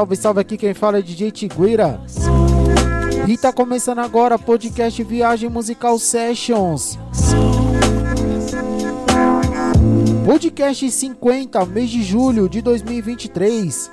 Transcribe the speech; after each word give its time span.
Salve, 0.00 0.16
salve 0.16 0.40
aqui 0.40 0.56
quem 0.56 0.72
fala 0.72 0.98
é 0.98 1.02
DJ 1.02 1.30
Tiguira. 1.30 2.00
E 3.28 3.36
tá 3.36 3.52
começando 3.52 3.98
agora 3.98 4.38
podcast 4.38 5.02
Viagem 5.02 5.50
Musical 5.50 5.98
Sessions. 5.98 6.98
Podcast 10.24 10.90
50, 10.90 11.66
mês 11.66 11.90
de 11.90 12.02
julho 12.02 12.48
de 12.48 12.62
2023. 12.62 13.90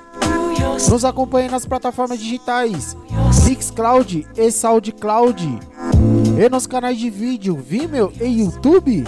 Nos 0.88 1.04
acompanhe 1.04 1.50
nas 1.50 1.66
plataformas 1.66 2.18
digitais 2.18 2.96
Mixcloud 3.44 4.26
e 4.34 4.50
SoundCloud. 4.50 5.58
E 6.42 6.48
nos 6.48 6.66
canais 6.66 6.96
de 6.96 7.10
vídeo 7.10 7.54
Vimeo 7.54 8.10
e 8.18 8.40
YouTube. 8.40 9.04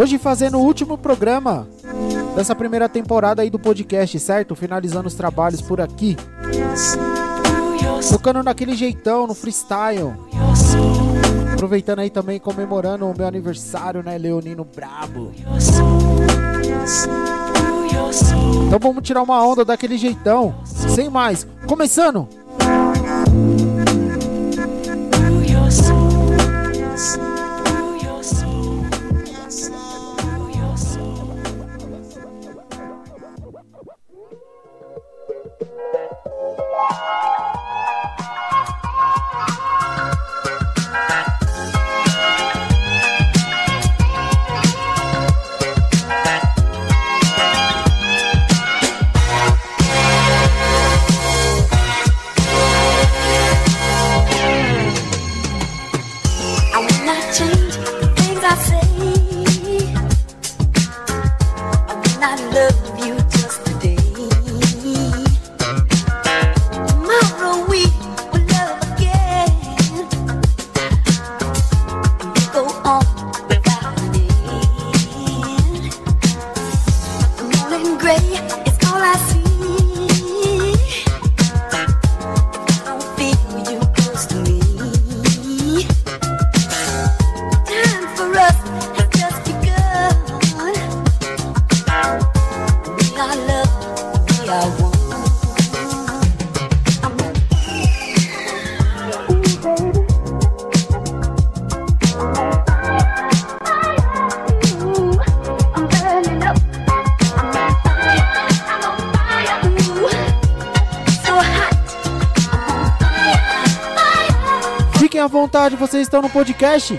Hoje 0.00 0.16
fazendo 0.16 0.58
o 0.58 0.62
último 0.62 0.96
programa 0.96 1.66
dessa 2.34 2.54
primeira 2.54 2.88
temporada 2.88 3.42
aí 3.42 3.50
do 3.50 3.58
podcast, 3.58 4.18
certo? 4.18 4.54
Finalizando 4.54 5.08
os 5.08 5.14
trabalhos 5.14 5.60
por 5.60 5.80
aqui. 5.80 6.16
Tocando 8.10 8.42
naquele 8.42 8.74
jeitão, 8.74 9.26
no 9.26 9.34
freestyle. 9.34 10.14
Aproveitando 11.52 11.98
aí 11.98 12.10
também, 12.10 12.38
comemorando 12.38 13.06
o 13.06 13.14
meu 13.16 13.26
aniversário, 13.26 14.02
né? 14.02 14.16
Leonino 14.16 14.64
Brabo. 14.64 15.32
Então 18.66 18.78
vamos 18.80 19.02
tirar 19.02 19.22
uma 19.22 19.44
onda 19.46 19.64
daquele 19.64 19.98
jeitão. 19.98 20.54
Sem 20.64 21.10
mais. 21.10 21.46
Começando! 21.66 22.39
No 116.22 116.28
podcast. 116.30 116.98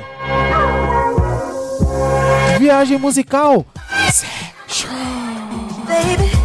Viagem 2.59 2.97
musical. 2.99 3.65
Baby. 5.87 6.40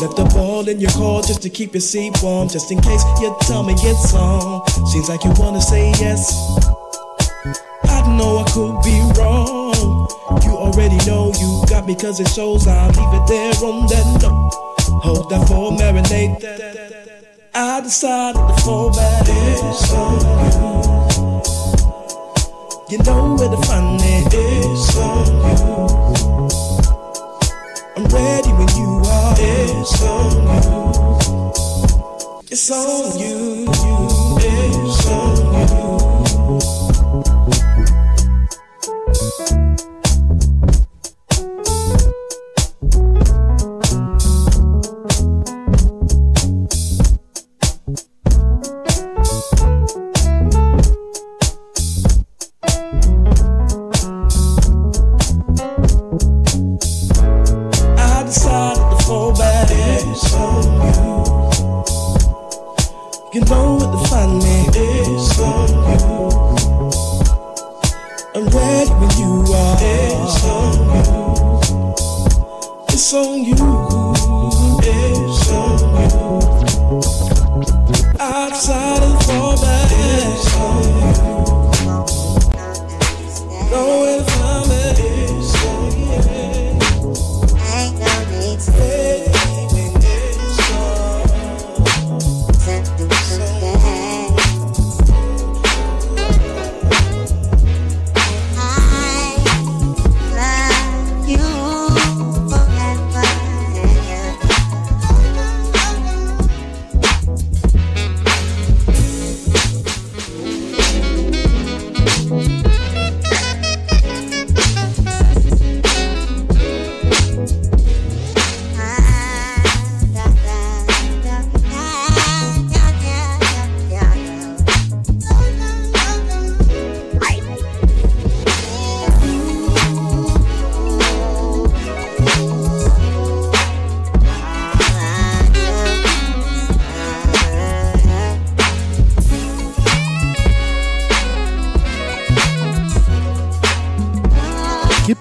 Left 0.00 0.16
the 0.16 0.24
ball 0.34 0.68
in 0.68 0.80
your 0.80 0.90
court 0.90 1.26
just 1.26 1.42
to 1.42 1.50
keep 1.50 1.72
your 1.72 1.80
seat 1.80 2.12
warm. 2.22 2.48
Just 2.48 2.70
in 2.72 2.80
case 2.80 3.02
you 3.20 3.34
tell 3.42 3.62
me 3.62 3.74
it's 3.76 4.12
on. 4.14 4.66
Seems 4.88 5.08
like 5.08 5.24
you 5.24 5.32
wanna 5.38 5.60
say 5.60 5.90
yes. 6.00 6.34
I 7.84 8.02
know 8.16 8.38
I 8.38 8.44
could 8.50 8.82
be 8.82 9.00
wrong. 9.16 10.08
You 10.42 10.52
already 10.56 10.96
know 11.06 11.32
you 11.38 11.62
got 11.68 11.86
me 11.86 11.94
cause 11.94 12.18
it 12.20 12.28
shows. 12.28 12.66
I'll 12.66 12.88
leave 12.88 13.14
it 13.20 13.26
there 13.28 13.54
on 13.62 13.86
that 13.86 14.22
note. 14.22 14.54
Hold 15.02 15.30
that 15.30 15.46
for 15.48 15.70
marinate. 15.72 16.42
I 17.54 17.80
decided 17.80 18.36
to 18.36 18.62
fall 18.62 18.90
back. 18.90 19.26
It's 19.28 19.92
on 19.92 20.20
you. 20.50 21.04
You 22.90 22.98
know 23.04 23.36
where 23.36 23.48
to 23.48 23.56
find 23.66 24.00
me. 24.00 24.24
It's 24.26 24.96
on 24.96 25.58
you. 25.58 25.63
It's 29.86 30.02
on 30.02 30.30
you. 30.32 31.52
It's 32.50 32.70
on 32.70 33.18
you. 33.18 33.66
It's 33.68 34.03
on 73.14 73.44
you. 73.44 74.03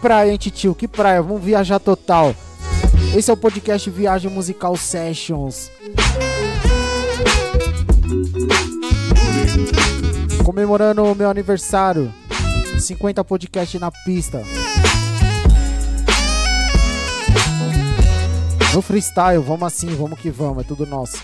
Praia, 0.04 0.32
hein, 0.32 0.38
tio? 0.38 0.76
Que 0.76 0.86
praia? 0.86 1.22
Vamos 1.22 1.42
viajar 1.42 1.80
total. 1.80 2.36
Esse 3.16 3.32
é 3.32 3.34
o 3.34 3.38
podcast 3.38 3.90
Viagem 3.90 4.30
Musical 4.30 4.76
Sessions. 4.76 5.72
Comemorando 10.44 11.06
o 11.06 11.16
meu 11.16 11.30
aniversário. 11.30 12.14
50 12.78 13.24
podcast 13.24 13.80
na 13.80 13.92
pista. 14.04 14.44
No 18.74 18.82
freestyle, 18.82 19.42
vamos 19.42 19.64
assim, 19.64 19.96
vamos 19.96 20.20
que 20.20 20.30
vamos, 20.30 20.66
é 20.66 20.68
tudo 20.68 20.86
nosso. 20.86 21.24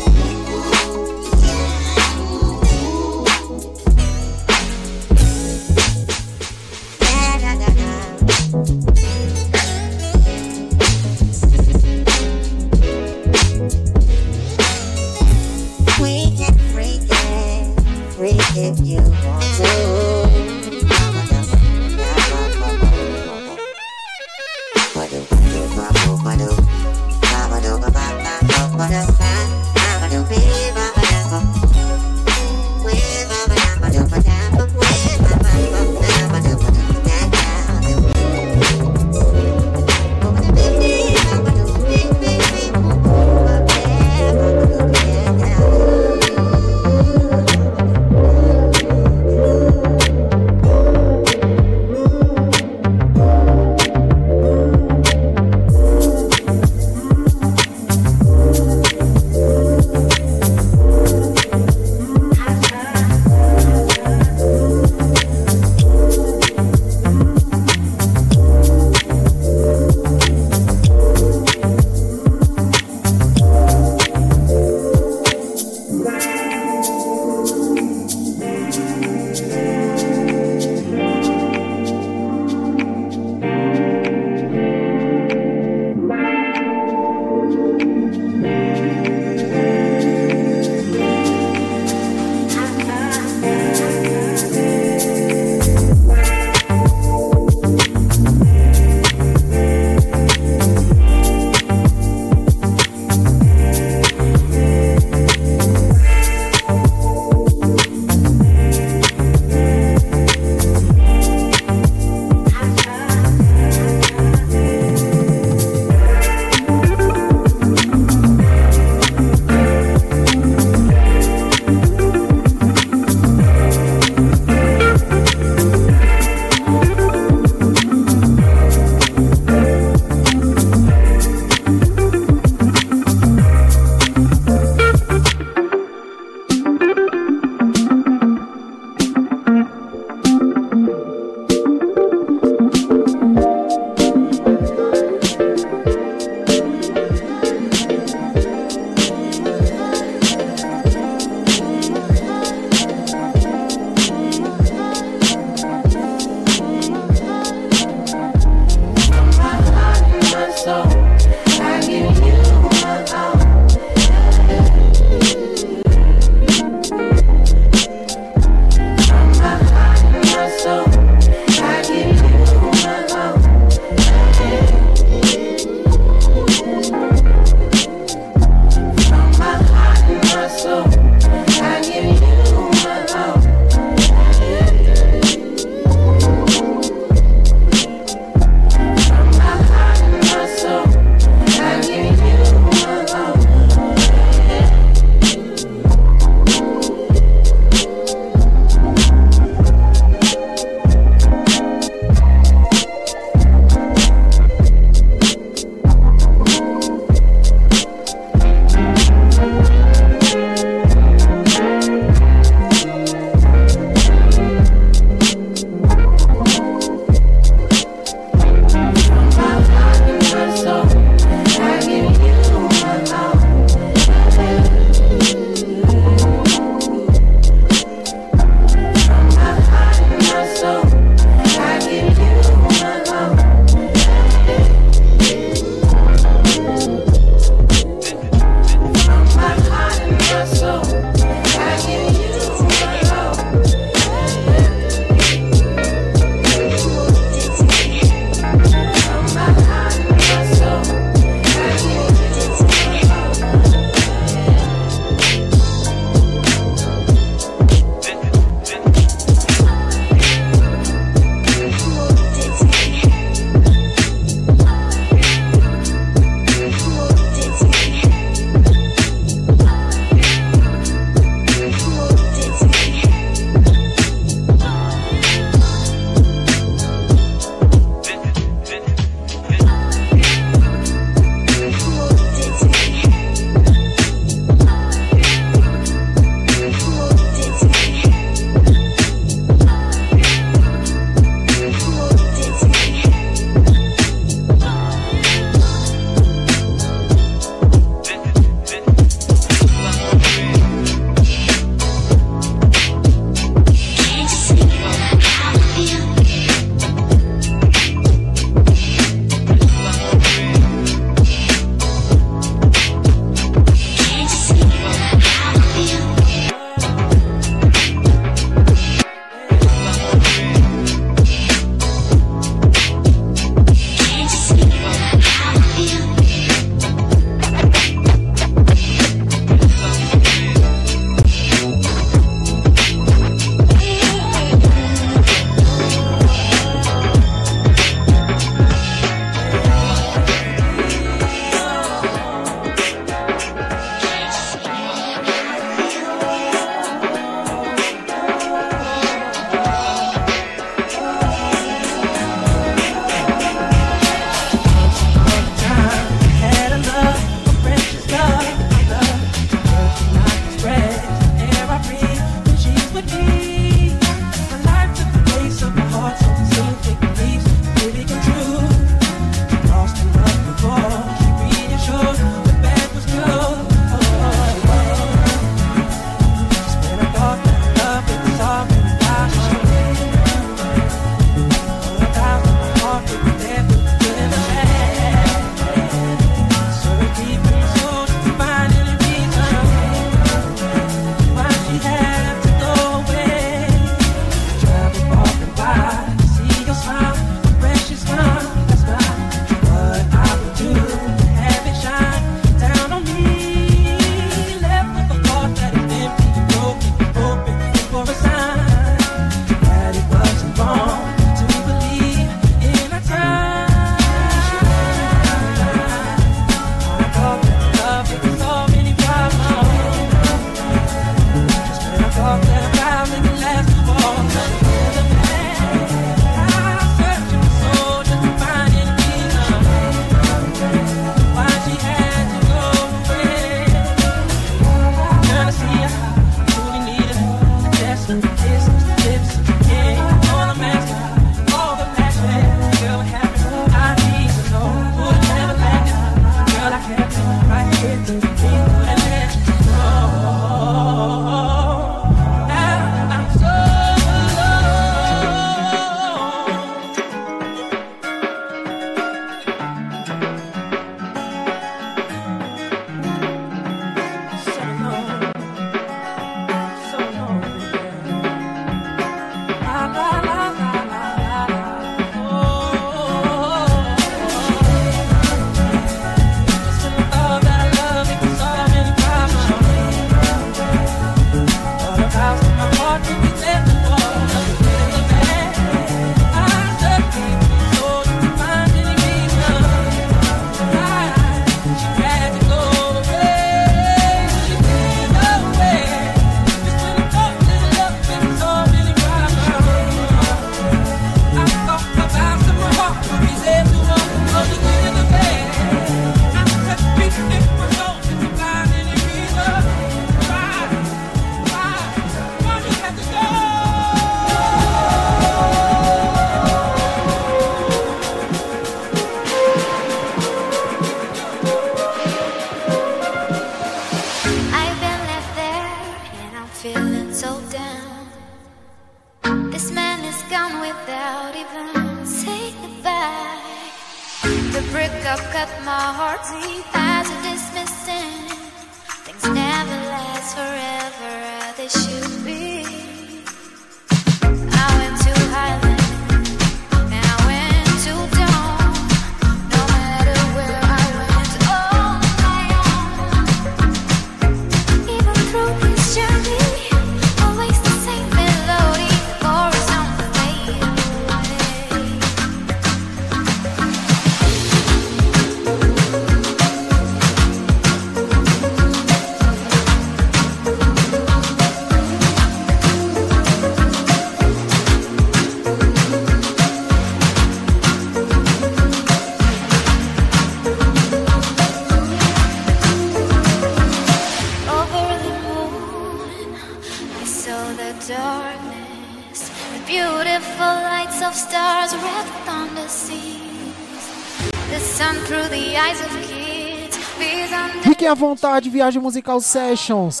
Vontade, 598.16 598.48
Viagem 598.48 598.80
Musical 598.80 599.20
Sessions. 599.20 600.00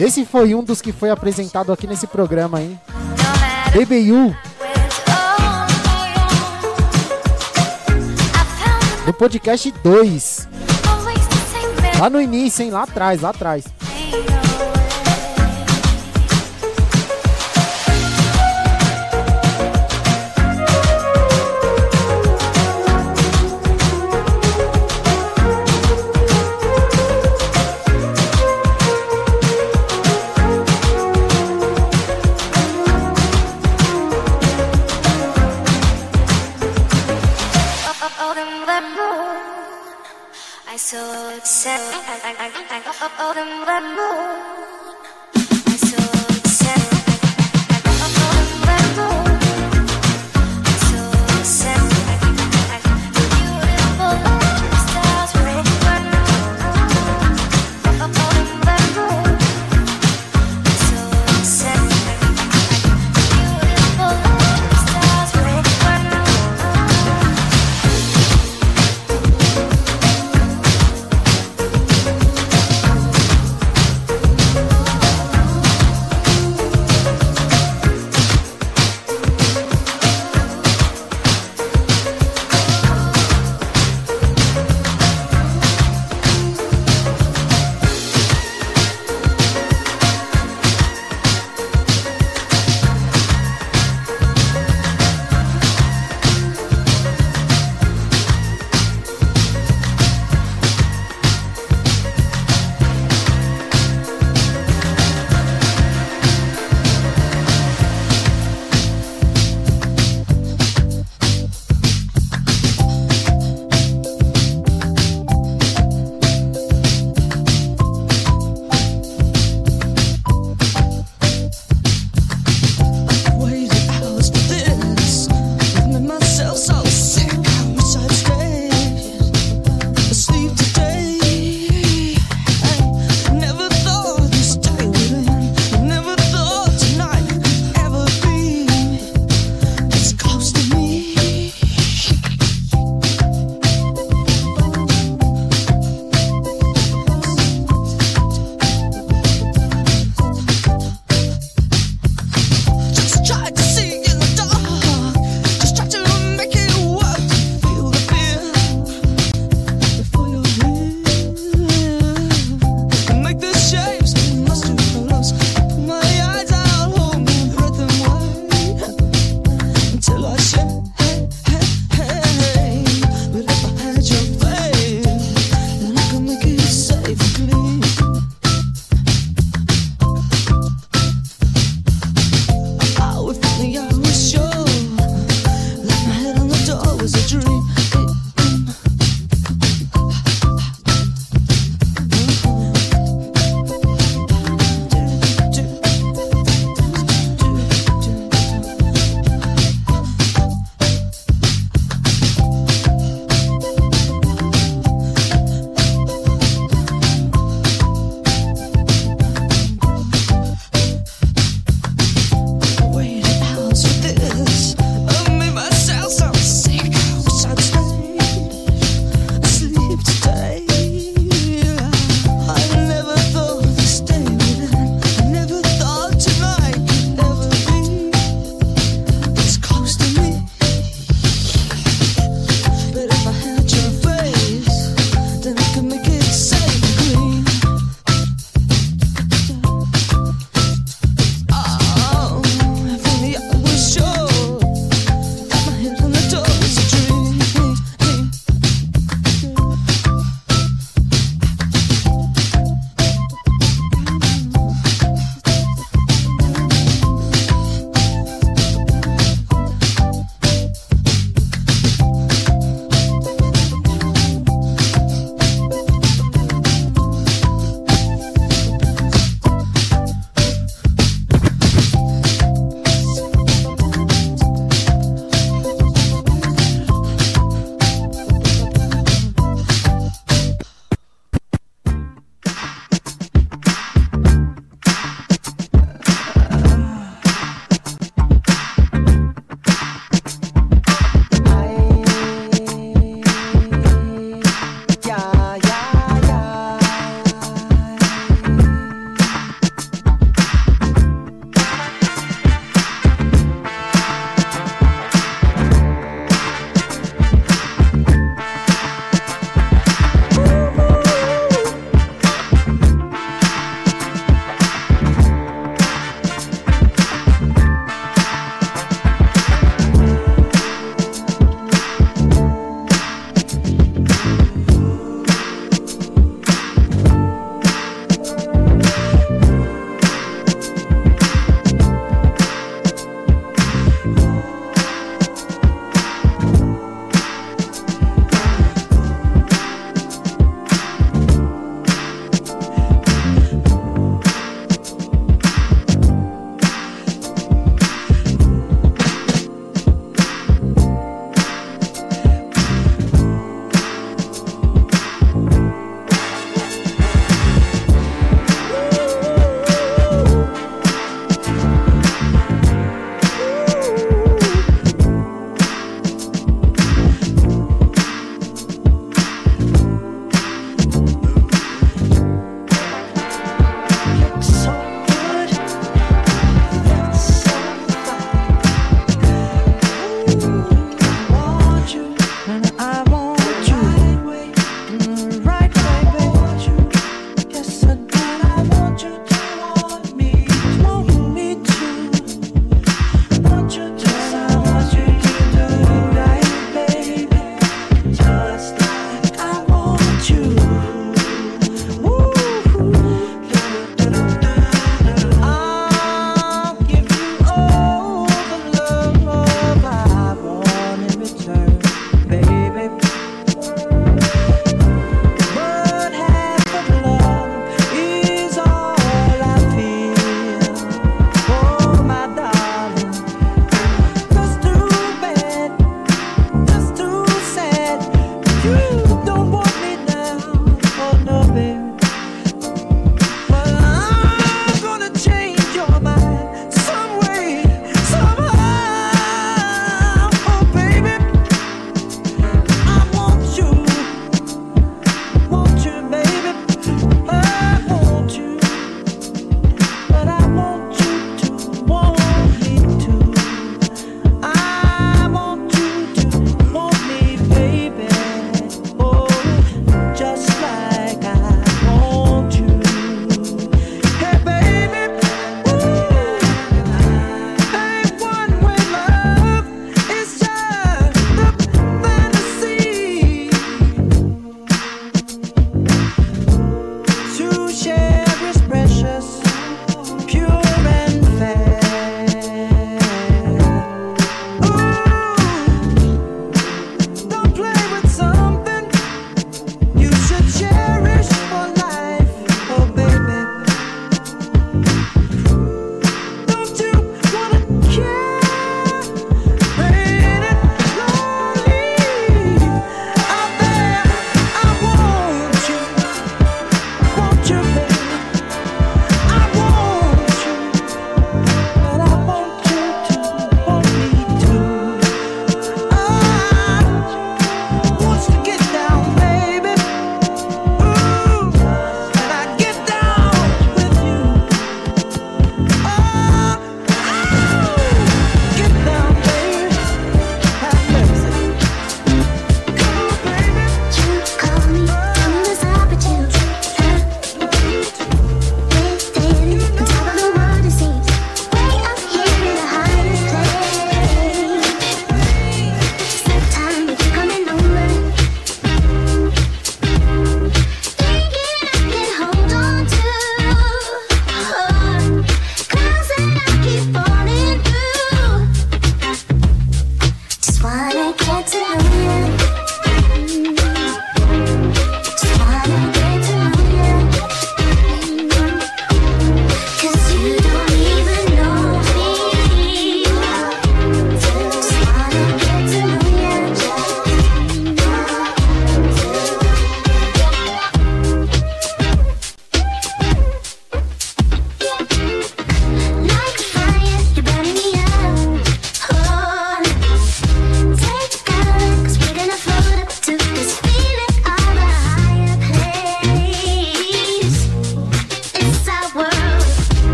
Esse 0.00 0.24
foi 0.24 0.54
um 0.54 0.64
dos 0.64 0.80
que 0.80 0.92
foi 0.92 1.10
apresentado 1.10 1.70
aqui 1.70 1.86
nesse 1.86 2.06
programa, 2.06 2.62
hein? 2.62 2.80
BBU. 3.72 4.34
No 9.06 9.12
podcast 9.12 9.70
2. 9.70 10.48
Lá 12.00 12.08
no 12.08 12.18
início, 12.18 12.64
hein? 12.64 12.70
Lá 12.70 12.84
atrás, 12.84 13.20
lá 13.20 13.28
atrás. 13.28 13.64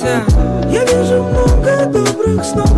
Я 0.00 0.84
вижу 0.84 1.24
много 1.24 1.86
добрых 1.86 2.44
снов. 2.44 2.70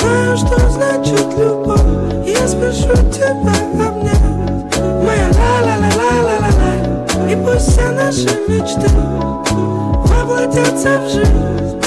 Знаю, 0.00 0.36
что 0.38 0.58
значит 0.70 1.26
любовь. 1.36 1.80
Я 2.26 2.48
спрошу 2.48 2.96
тебя 3.10 3.52
обнять. 3.86 4.22
Моя 5.04 5.28
ла-ла-ла-ла-ла-ла 5.34 7.28
И 7.30 7.36
пусть 7.36 7.72
все 7.72 7.90
наши 7.90 8.28
мечты 8.48 8.88
Воплотятся 10.06 10.98
в 11.00 11.10
жизнь 11.10 11.81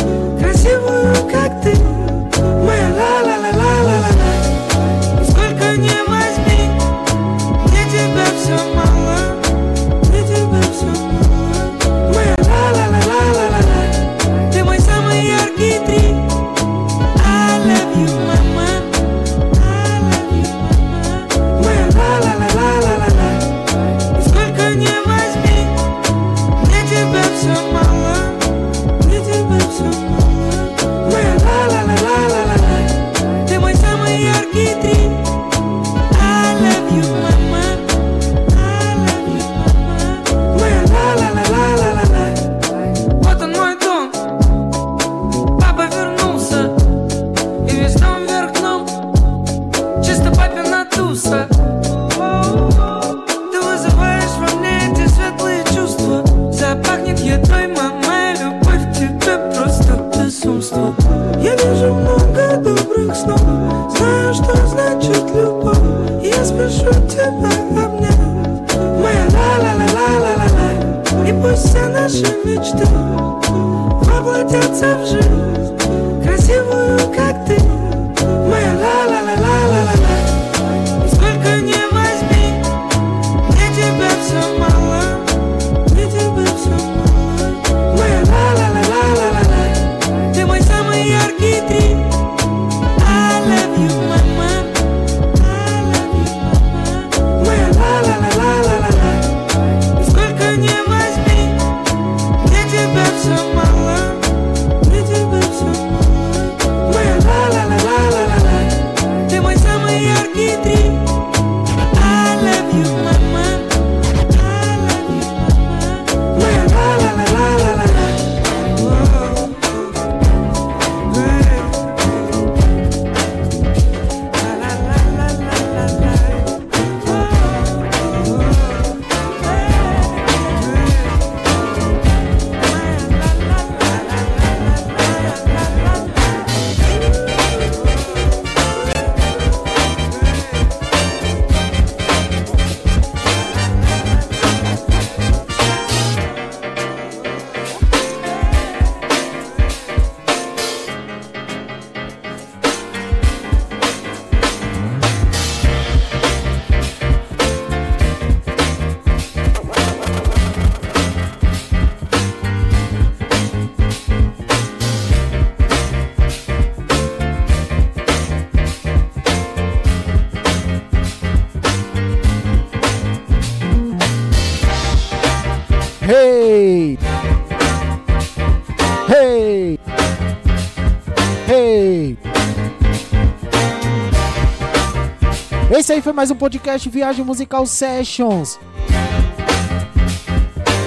Esse 185.86 185.94
aí 185.94 186.02
foi 186.02 186.14
mais 186.14 186.32
um 186.32 186.36
podcast 186.36 186.90
Viagem 186.90 187.24
Musical 187.24 187.64
Sessions. 187.68 188.60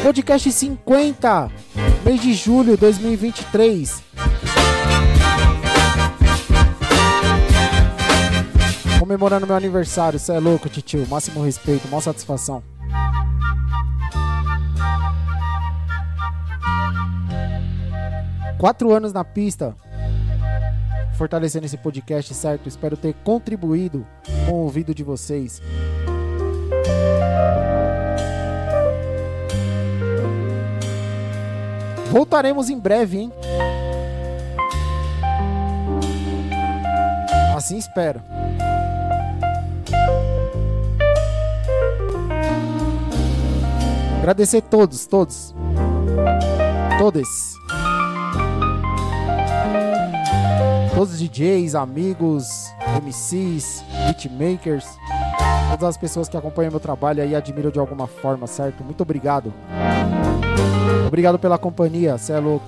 Podcast 0.03 0.51
50, 0.51 1.53
mês 2.05 2.21
de 2.21 2.35
julho 2.35 2.73
de 2.73 2.79
2023. 2.79 4.03
Comemorando 8.99 9.47
meu 9.47 9.55
aniversário, 9.55 10.19
cê 10.19 10.33
é 10.33 10.41
louco, 10.41 10.69
titio. 10.69 11.07
Máximo 11.07 11.45
respeito, 11.45 11.87
maior 11.87 12.01
satisfação. 12.01 12.61
Quatro 18.59 18.93
anos 18.93 19.13
na 19.13 19.23
pista, 19.23 19.77
fortalecendo 21.19 21.67
esse 21.67 21.77
podcast, 21.77 22.33
certo? 22.33 22.69
Espero 22.69 22.97
ter 22.97 23.13
contribuído 23.25 24.07
com 24.47 24.53
o 24.53 24.63
ouvido 24.63 24.95
de 24.95 25.03
vocês. 25.03 25.61
Voltaremos 32.13 32.71
em 32.71 32.79
breve, 32.79 33.19
hein? 33.19 33.33
Assim 37.55 37.77
espero. 37.77 38.23
Agradecer 44.21 44.63
todos, 44.63 45.05
todos. 45.07 45.53
Todos. 46.99 47.58
Todos 50.99 51.13
os 51.13 51.21
DJs, 51.21 51.77
amigos, 51.77 52.75
MCs, 53.01 53.85
beatmakers, 54.05 54.85
todas 55.71 55.91
as 55.91 55.97
pessoas 55.97 56.29
que 56.29 56.37
acompanham 56.37 56.73
meu 56.73 56.81
trabalho 56.81 57.25
e 57.25 57.37
admiram 57.37 57.71
de 57.71 57.79
alguma 57.79 58.09
forma, 58.09 58.49
certo? 58.49 58.83
Muito 58.83 59.01
obrigado. 59.03 59.55
Obrigado 61.07 61.39
pela 61.39 61.57
companhia, 61.57 62.19
cê 62.19 62.33
é 62.33 62.41
louco. 62.41 62.67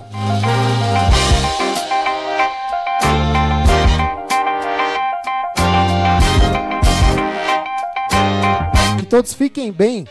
Que 8.97 9.05
todos 9.07 9.33
fiquem 9.33 9.73
bem, 9.73 10.07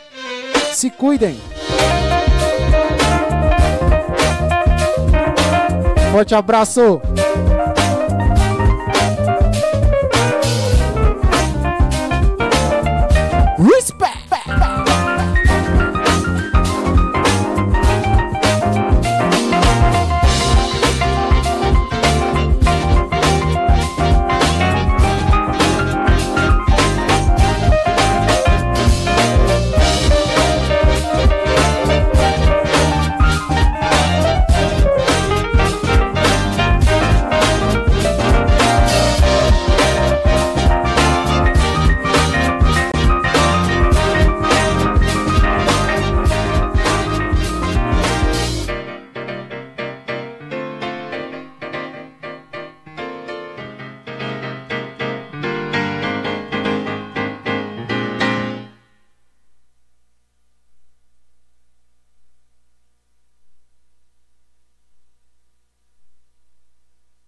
se 0.75 0.91
cuidem. 0.91 1.41
Forte 6.13 6.35
abraço. 6.35 7.01
Reese 13.61 13.90